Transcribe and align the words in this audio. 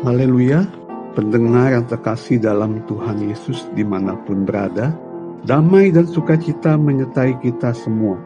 Haleluya, 0.00 0.64
pendengar 1.12 1.76
yang 1.76 1.84
terkasih 1.84 2.40
dalam 2.40 2.80
Tuhan 2.88 3.20
Yesus 3.20 3.68
di 3.76 3.84
mana 3.84 4.16
pun 4.16 4.48
berada, 4.48 4.96
damai 5.44 5.92
dan 5.92 6.08
sukacita 6.08 6.80
menyertai 6.80 7.36
kita 7.44 7.76
semua. 7.76 8.16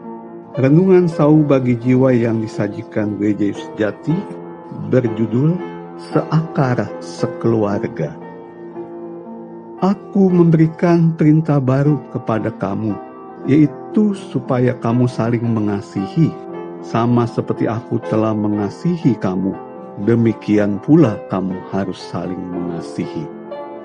Renungan 0.55 1.11
sau 1.11 1.43
bagi 1.43 1.75
jiwa 1.75 2.15
yang 2.15 2.39
disajikan 2.39 3.19
gereja 3.19 3.51
Yesus 3.51 3.67
Jati 3.75 4.15
berjudul 4.87 5.59
Seakar 5.99 6.79
Sekeluarga. 7.03 8.15
Aku 9.83 10.31
memberikan 10.31 11.11
perintah 11.19 11.59
baru 11.59 11.99
kepada 12.15 12.55
kamu, 12.55 12.95
yaitu 13.51 14.15
supaya 14.31 14.79
kamu 14.79 15.11
saling 15.11 15.43
mengasihi, 15.43 16.31
sama 16.79 17.27
seperti 17.27 17.67
aku 17.67 17.99
telah 18.07 18.31
mengasihi 18.31 19.19
kamu 19.19 19.64
demikian 20.03 20.83
pula 20.83 21.15
kamu 21.31 21.55
harus 21.71 21.95
saling 22.11 22.43
mengasihi. 22.51 23.23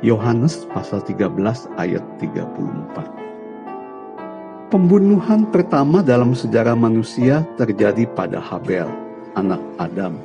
Yohanes 0.02 0.66
pasal 0.74 0.98
13 1.06 1.38
ayat 1.78 2.02
34. 2.18 4.74
Pembunuhan 4.74 5.46
pertama 5.50 6.02
dalam 6.02 6.34
sejarah 6.34 6.74
manusia 6.74 7.46
terjadi 7.60 8.08
pada 8.16 8.40
Habel, 8.42 8.88
anak 9.36 9.60
Adam, 9.78 10.18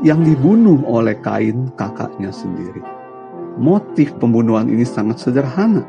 yang 0.00 0.24
dibunuh 0.24 0.80
oleh 0.86 1.18
Kain 1.20 1.68
kakaknya 1.74 2.30
sendiri. 2.30 2.80
Motif 3.56 4.12
pembunuhan 4.20 4.68
ini 4.68 4.84
sangat 4.84 5.16
sederhana, 5.20 5.80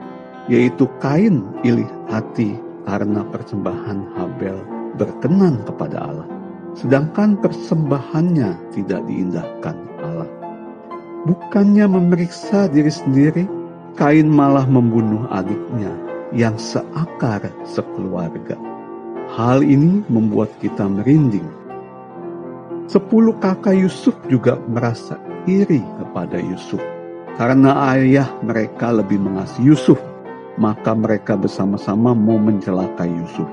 yaitu 0.47 0.87
Kain 1.03 1.43
iri 1.61 1.85
hati 2.07 2.55
karena 2.87 3.27
persembahan 3.27 4.15
Habel 4.15 4.55
berkenan 4.97 5.61
kepada 5.67 6.09
Allah 6.09 6.36
sedangkan 6.77 7.41
persembahannya 7.41 8.73
tidak 8.73 9.01
diindahkan 9.09 9.75
Allah. 10.01 10.29
Bukannya 11.25 11.85
memeriksa 11.89 12.69
diri 12.69 12.93
sendiri, 12.93 13.43
Kain 13.97 14.29
malah 14.29 14.69
membunuh 14.69 15.25
adiknya 15.33 15.89
yang 16.29 16.53
seakar 16.53 17.49
sekeluarga. 17.65 18.53
Hal 19.33 19.65
ini 19.65 20.05
membuat 20.05 20.53
kita 20.61 20.85
merinding. 20.85 21.49
Sepuluh 22.85 23.33
kakak 23.41 23.73
Yusuf 23.73 24.13
juga 24.29 24.61
merasa 24.69 25.17
iri 25.49 25.81
kepada 25.97 26.37
Yusuf. 26.37 26.79
Karena 27.41 27.89
ayah 27.97 28.29
mereka 28.45 28.93
lebih 28.93 29.17
mengasihi 29.17 29.73
Yusuf, 29.73 29.97
maka 30.61 30.93
mereka 30.93 31.33
bersama-sama 31.33 32.13
mau 32.13 32.37
mencelakai 32.37 33.09
Yusuf. 33.09 33.49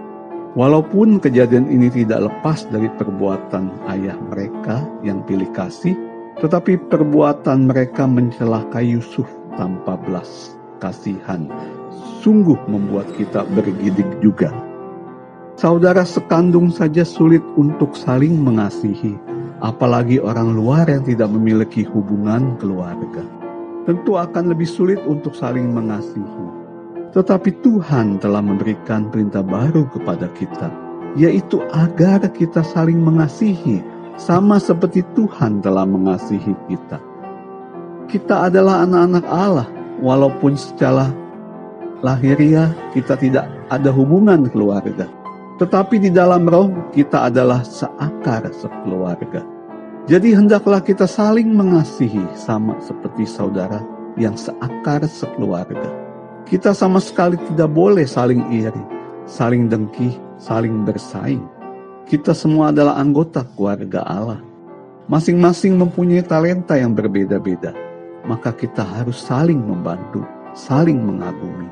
Walaupun 0.54 1.18
kejadian 1.18 1.66
ini 1.66 1.90
tidak 1.90 2.30
lepas 2.30 2.62
dari 2.70 2.86
perbuatan 2.94 3.74
ayah 3.90 4.14
mereka 4.30 4.86
yang 5.02 5.18
pilih 5.26 5.50
kasih, 5.50 5.98
tetapi 6.38 6.78
perbuatan 6.90 7.66
mereka 7.66 8.06
mencelakai 8.06 8.86
Yusuf 8.86 9.26
tanpa 9.58 9.98
belas 9.98 10.54
kasihan 10.78 11.50
sungguh 12.24 12.56
membuat 12.72 13.10
kita 13.18 13.44
bergidik 13.52 14.08
juga. 14.24 14.48
Saudara 15.60 16.06
sekandung 16.06 16.72
saja 16.72 17.02
sulit 17.02 17.44
untuk 17.54 17.98
saling 17.98 18.38
mengasihi, 18.38 19.14
apalagi 19.58 20.18
orang 20.18 20.56
luar 20.56 20.88
yang 20.88 21.02
tidak 21.02 21.30
memiliki 21.30 21.82
hubungan 21.82 22.56
keluarga. 22.58 23.22
Tentu 23.84 24.16
akan 24.16 24.54
lebih 24.54 24.66
sulit 24.66 24.98
untuk 25.04 25.36
saling 25.36 25.68
mengasihi. 25.70 26.53
Tetapi 27.14 27.62
Tuhan 27.62 28.18
telah 28.18 28.42
memberikan 28.42 29.06
perintah 29.06 29.46
baru 29.46 29.86
kepada 29.86 30.26
kita, 30.34 30.66
yaitu 31.14 31.62
agar 31.70 32.26
kita 32.34 32.66
saling 32.66 32.98
mengasihi, 32.98 33.78
sama 34.18 34.58
seperti 34.58 35.06
Tuhan 35.14 35.62
telah 35.62 35.86
mengasihi 35.86 36.54
kita. 36.66 36.98
Kita 38.10 38.50
adalah 38.50 38.82
anak-anak 38.82 39.26
Allah, 39.30 39.68
walaupun 40.02 40.58
secara 40.58 41.14
lahiriah 42.02 42.74
kita 42.90 43.14
tidak 43.14 43.46
ada 43.70 43.94
hubungan 43.94 44.50
keluarga. 44.50 45.06
Tetapi 45.62 46.02
di 46.02 46.10
dalam 46.10 46.50
roh 46.50 46.66
kita 46.90 47.30
adalah 47.30 47.62
seakar 47.62 48.50
sekeluarga. 48.50 49.46
Jadi 50.10 50.34
hendaklah 50.34 50.82
kita 50.82 51.06
saling 51.06 51.54
mengasihi 51.54 52.26
sama 52.34 52.74
seperti 52.82 53.22
saudara 53.24 53.80
yang 54.18 54.34
seakar 54.34 55.06
sekeluarga. 55.06 56.03
Kita 56.44 56.76
sama 56.76 57.00
sekali 57.00 57.40
tidak 57.40 57.72
boleh 57.72 58.04
saling 58.04 58.44
iri, 58.52 58.84
saling 59.24 59.64
dengki, 59.64 60.12
saling 60.36 60.84
bersaing. 60.84 61.40
Kita 62.04 62.36
semua 62.36 62.68
adalah 62.68 63.00
anggota 63.00 63.48
keluarga 63.56 64.04
Allah. 64.04 64.44
Masing-masing 65.08 65.80
mempunyai 65.80 66.20
talenta 66.20 66.76
yang 66.76 66.92
berbeda-beda. 66.92 67.72
Maka 68.28 68.52
kita 68.52 68.84
harus 68.84 69.24
saling 69.24 69.56
membantu, 69.56 70.20
saling 70.52 71.00
mengagumi. 71.00 71.68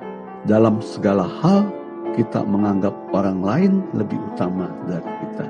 Dalam 0.49 0.81
segala 0.81 1.29
hal, 1.45 1.69
kita 2.17 2.41
menganggap 2.41 2.97
orang 3.13 3.45
lain 3.45 3.73
lebih 3.93 4.17
utama 4.33 4.73
dari 4.89 5.05
kita. 5.21 5.47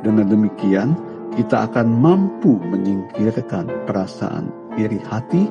Dengan 0.00 0.32
demikian, 0.32 0.96
kita 1.36 1.68
akan 1.68 1.92
mampu 2.00 2.56
menyingkirkan 2.72 3.68
perasaan 3.84 4.48
iri 4.80 5.00
hati, 5.04 5.44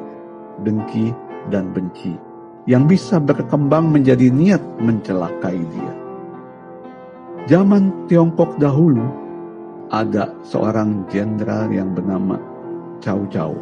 dengki, 0.65 1.13
dan 1.53 1.69
benci 1.69 2.30
yang 2.69 2.85
bisa 2.85 3.17
berkembang 3.17 3.89
menjadi 3.89 4.29
niat 4.29 4.61
mencelakai 4.77 5.57
dia. 5.57 5.93
Zaman 7.49 8.05
Tiongkok 8.05 8.61
dahulu, 8.61 9.01
ada 9.89 10.29
seorang 10.45 11.03
jenderal 11.09 11.73
yang 11.73 11.91
bernama 11.97 12.37
Cao 13.01 13.25
Cao. 13.33 13.57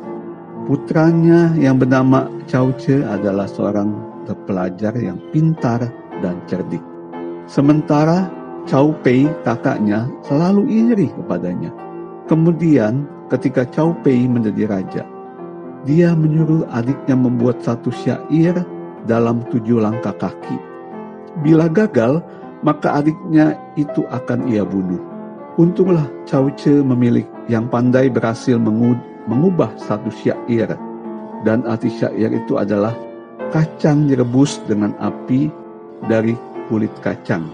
Putranya 0.68 1.56
yang 1.56 1.80
bernama 1.80 2.28
Cao 2.46 2.76
Ce 2.76 3.02
adalah 3.02 3.48
seorang 3.48 3.96
terpelajar 4.28 4.94
yang 5.00 5.18
pintar 5.32 5.88
dan 6.20 6.38
cerdik. 6.46 6.84
Sementara 7.50 8.30
Cao 8.70 8.94
Pei 9.02 9.26
kakaknya 9.42 10.06
selalu 10.28 10.70
iri 10.70 11.08
kepadanya. 11.10 11.74
Kemudian 12.30 13.08
ketika 13.34 13.66
Cao 13.66 13.96
Pei 14.06 14.30
menjadi 14.30 14.70
raja, 14.70 15.04
dia 15.88 16.14
menyuruh 16.14 16.68
adiknya 16.70 17.18
membuat 17.18 17.64
satu 17.64 17.90
syair 17.90 18.54
dalam 19.06 19.46
tujuh 19.48 19.80
langkah 19.80 20.16
kaki. 20.16 20.58
Bila 21.46 21.72
gagal, 21.72 22.20
maka 22.66 23.00
adiknya 23.00 23.56
itu 23.80 24.04
akan 24.12 24.52
ia 24.52 24.68
bunuh. 24.68 25.00
Untunglah 25.60 26.08
Cao 26.24 26.48
Ce 26.56 26.72
memilih 26.72 27.28
yang 27.52 27.68
pandai 27.68 28.08
berhasil 28.08 28.56
mengubah 28.60 29.72
satu 29.76 30.08
syair. 30.12 30.76
Dan 31.44 31.64
arti 31.68 31.88
syair 31.88 32.32
itu 32.36 32.60
adalah 32.60 32.96
kacang 33.52 34.08
direbus 34.08 34.60
dengan 34.68 34.92
api 35.00 35.48
dari 36.08 36.36
kulit 36.68 36.92
kacang. 37.00 37.48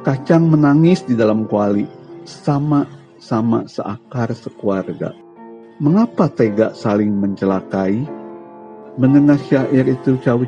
Kacang 0.00 0.48
menangis 0.48 1.04
di 1.04 1.12
dalam 1.12 1.44
kuali, 1.44 1.84
sama-sama 2.24 3.68
seakar 3.68 4.32
sekeluarga. 4.32 5.12
Mengapa 5.80 6.28
tega 6.28 6.72
saling 6.76 7.12
mencelakai? 7.12 8.19
Mendengar 8.98 9.38
syair 9.46 9.86
itu 9.86 10.18
Chow, 10.18 10.42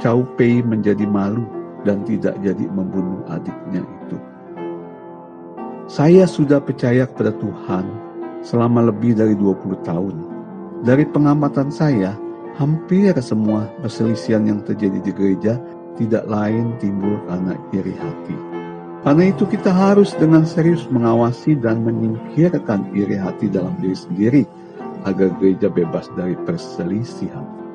Chow 0.00 0.24
Pei 0.40 0.64
menjadi 0.64 1.04
malu 1.04 1.44
dan 1.84 2.00
tidak 2.08 2.40
jadi 2.40 2.64
membunuh 2.72 3.20
adiknya 3.28 3.84
itu. 3.84 4.16
Saya 5.86 6.24
sudah 6.24 6.58
percaya 6.58 7.04
kepada 7.04 7.36
Tuhan 7.36 7.84
selama 8.40 8.88
lebih 8.88 9.12
dari 9.12 9.36
20 9.36 9.76
tahun. 9.84 10.16
Dari 10.88 11.04
pengamatan 11.04 11.68
saya, 11.68 12.16
hampir 12.56 13.12
semua 13.20 13.68
perselisihan 13.84 14.48
yang 14.48 14.64
terjadi 14.64 14.98
di 15.04 15.12
gereja 15.12 15.60
tidak 16.00 16.24
lain 16.26 16.72
timbul 16.80 17.20
karena 17.28 17.54
iri 17.76 17.94
hati. 17.96 18.36
Karena 19.04 19.30
itu 19.30 19.44
kita 19.46 19.70
harus 19.70 20.16
dengan 20.16 20.42
serius 20.42 20.88
mengawasi 20.90 21.54
dan 21.60 21.84
menyingkirkan 21.84 22.90
iri 22.96 23.14
hati 23.14 23.46
dalam 23.46 23.76
diri 23.78 23.94
sendiri 23.94 24.42
agar 25.06 25.30
gereja 25.38 25.70
bebas 25.70 26.10
dari 26.18 26.34
perselisihan. 26.42 27.65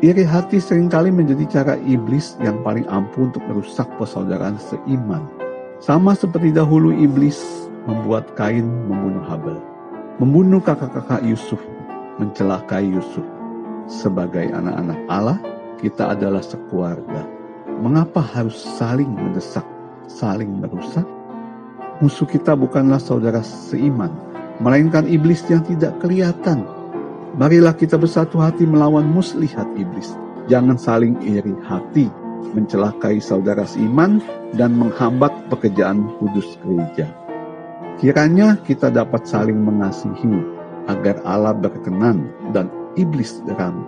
Iri 0.00 0.24
hati 0.24 0.56
sering 0.64 0.88
kali 0.88 1.12
menjadi 1.12 1.60
cara 1.60 1.74
iblis 1.84 2.32
yang 2.40 2.64
paling 2.64 2.88
ampuh 2.88 3.28
untuk 3.28 3.44
merusak 3.44 3.84
persaudaraan 4.00 4.56
seiman. 4.56 5.28
Sama 5.76 6.16
seperti 6.16 6.56
dahulu 6.56 6.88
iblis 6.88 7.36
membuat 7.84 8.32
Kain 8.32 8.64
membunuh 8.64 9.20
Habel. 9.28 9.60
Membunuh 10.16 10.64
kakak-kakak 10.64 11.20
Yusuf, 11.20 11.60
mencelakai 12.16 12.88
Yusuf. 12.88 13.28
Sebagai 13.92 14.48
anak-anak 14.48 15.00
Allah, 15.12 15.36
kita 15.84 16.16
adalah 16.16 16.40
sekeluarga. 16.40 17.28
Mengapa 17.84 18.24
harus 18.24 18.56
saling 18.56 19.12
mendesak, 19.12 19.68
saling 20.08 20.64
merusak? 20.64 21.04
Musuh 22.00 22.24
kita 22.24 22.56
bukanlah 22.56 22.96
saudara 22.96 23.44
seiman, 23.44 24.16
melainkan 24.64 25.04
iblis 25.04 25.44
yang 25.52 25.60
tidak 25.68 25.92
kelihatan, 26.00 26.64
Marilah 27.38 27.78
kita 27.78 27.94
bersatu 27.94 28.42
hati 28.42 28.66
melawan 28.66 29.06
muslihat 29.06 29.70
iblis. 29.78 30.18
Jangan 30.50 30.74
saling 30.74 31.14
iri 31.22 31.54
hati, 31.62 32.10
mencelakai 32.58 33.22
saudara 33.22 33.62
seiman, 33.62 34.18
dan 34.58 34.74
menghambat 34.74 35.30
pekerjaan 35.46 36.10
kudus 36.18 36.58
gereja. 36.66 37.06
Kiranya 38.02 38.58
kita 38.66 38.90
dapat 38.90 39.28
saling 39.28 39.62
mengasihi 39.62 40.42
agar 40.90 41.22
Allah 41.22 41.54
berkenan 41.54 42.26
dan 42.50 42.66
iblis 42.98 43.38
geram. 43.46 43.86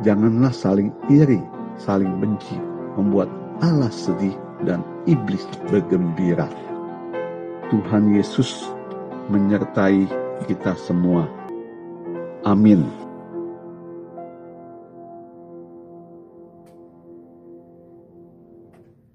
Janganlah 0.00 0.54
saling 0.54 0.88
iri, 1.12 1.42
saling 1.76 2.16
benci, 2.16 2.56
membuat 2.96 3.28
Allah 3.60 3.92
sedih 3.92 4.32
dan 4.64 4.80
iblis 5.04 5.44
bergembira. 5.68 6.48
Tuhan 7.68 8.16
Yesus 8.16 8.72
menyertai 9.28 10.08
kita 10.48 10.72
semua. 10.80 11.39
Amin. 12.44 13.09